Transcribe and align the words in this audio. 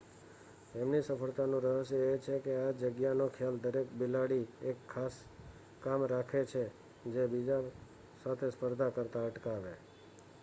તેમની 0.73 1.01
સફળતાનું 1.01 1.61
રહસ્ય 1.61 1.97
એ 2.13 2.17
છે 2.17 2.39
કે 2.39 2.55
આ 2.55 2.71
જગ્યાનો 2.71 3.27
ખ્યાલ 3.27 3.57
દરેક 3.57 3.87
બિલાડી 3.97 4.47
એક 4.61 4.77
ખાસ 4.87 5.15
કામ 5.83 6.05
રાખે 6.05 6.45
છે 6.45 6.63
જે 6.63 6.71
તેને 7.03 7.27
બીજા 7.27 7.61
સાથે 8.23 8.49
સ્પર્ધા 8.49 8.89
કરતા 8.89 9.25
અટકાવે 9.25 9.73